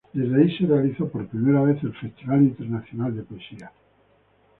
[0.13, 3.71] Desde ahí se realizó por primera vez, el Festival Internacional de Poesía.